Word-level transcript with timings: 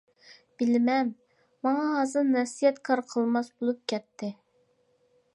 بىلىمەن، 0.59 1.09
ماڭا 1.67 1.83
ھازىر 1.97 2.25
نەسىھەت 2.29 2.81
كار 2.89 3.01
قىلماس 3.11 3.51
بولۇپ 3.59 3.83
كەتتى. 3.93 4.31